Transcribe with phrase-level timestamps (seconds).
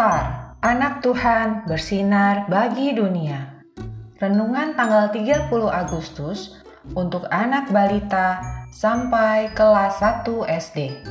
[0.00, 3.60] Star, anak Tuhan bersinar bagi dunia.
[4.16, 6.56] Renungan tanggal 30 Agustus
[6.96, 8.40] untuk anak balita
[8.72, 11.04] sampai kelas 1 SD.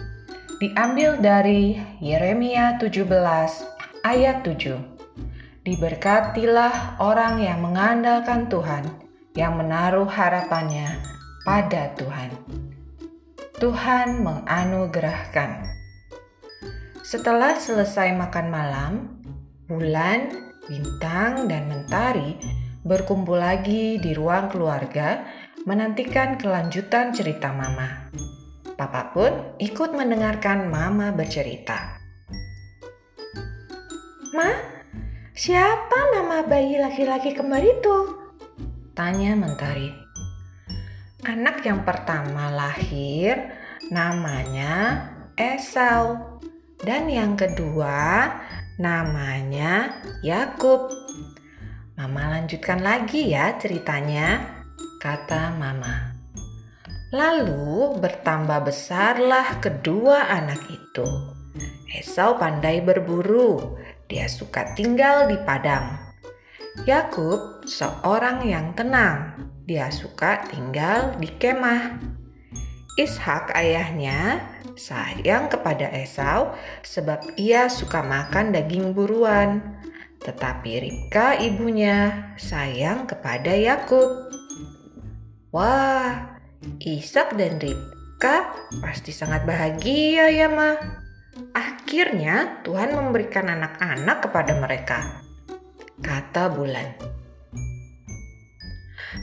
[0.57, 3.05] Diambil dari Yeremia 17
[4.01, 4.81] ayat 7.
[5.69, 8.89] Diberkatilah orang yang mengandalkan Tuhan,
[9.37, 10.97] yang menaruh harapannya
[11.45, 12.33] pada Tuhan.
[13.61, 15.78] Tuhan menganugerahkan.
[17.09, 18.93] Setelah selesai makan malam,
[19.65, 20.29] bulan,
[20.69, 22.37] bintang, dan mentari
[22.85, 25.25] berkumpul lagi di ruang keluarga
[25.65, 28.13] menantikan kelanjutan cerita Mama.
[28.77, 31.97] Papa pun ikut mendengarkan Mama bercerita.
[34.37, 34.53] Ma,
[35.33, 37.97] siapa nama bayi laki-laki kembar itu?
[38.93, 39.89] Tanya Mentari.
[41.25, 43.49] Anak yang pertama lahir
[43.89, 46.37] namanya Esau.
[46.79, 48.31] Dan yang kedua,
[48.79, 50.87] namanya Yakub.
[51.99, 54.39] Mama lanjutkan lagi ya ceritanya,
[55.03, 56.15] kata Mama.
[57.11, 61.07] Lalu bertambah besarlah kedua anak itu.
[61.91, 63.75] Esau pandai berburu,
[64.07, 65.99] dia suka tinggal di padang.
[66.87, 72.18] Yakub seorang yang tenang, dia suka tinggal di kemah.
[72.99, 74.43] Ishak ayahnya
[74.75, 76.51] sayang kepada Esau
[76.83, 79.79] sebab ia suka makan daging buruan.
[80.19, 84.27] Tetapi Ribka ibunya sayang kepada Yakub.
[85.55, 86.35] Wah,
[86.83, 88.51] Ishak dan Ribka
[88.83, 90.75] pasti sangat bahagia ya, Ma.
[91.55, 95.23] Akhirnya Tuhan memberikan anak-anak kepada mereka.
[96.03, 96.99] Kata bulan.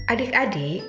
[0.09, 0.81] Adik-adik,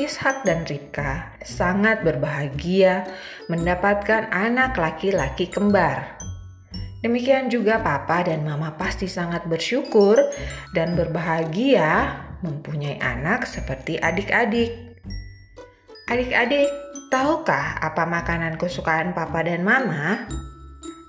[0.00, 3.04] Ishak dan Ribka sangat berbahagia
[3.52, 6.16] mendapatkan anak laki-laki kembar.
[7.04, 10.16] Demikian juga papa dan mama pasti sangat bersyukur
[10.72, 14.72] dan berbahagia mempunyai anak seperti adik-adik.
[16.08, 16.68] Adik-adik,
[17.12, 20.24] tahukah apa makanan kesukaan papa dan mama?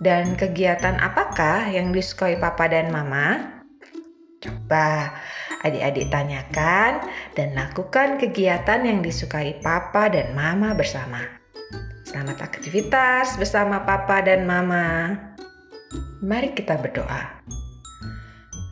[0.03, 3.55] Dan kegiatan apakah yang disukai papa dan mama?
[4.41, 5.15] Coba
[5.61, 7.05] adik-adik tanyakan
[7.37, 11.21] dan lakukan kegiatan yang disukai papa dan mama bersama.
[12.01, 15.15] Selamat aktivitas bersama papa dan mama.
[16.19, 17.41] Mari kita berdoa.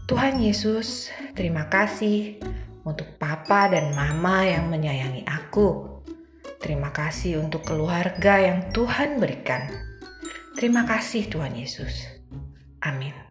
[0.09, 2.41] Tuhan Yesus, terima kasih
[2.81, 6.01] untuk papa dan mama yang menyayangi aku.
[6.59, 9.69] Terima kasih untuk keluarga yang Tuhan berikan.
[10.59, 12.09] Terima kasih Tuhan Yesus.
[12.83, 13.28] Amin.